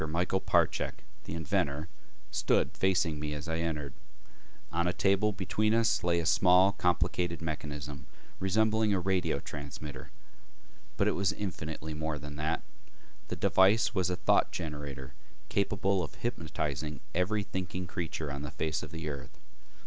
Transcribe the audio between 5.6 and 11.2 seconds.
us lay a small complicated mechanism resembling a radio transmitter. But it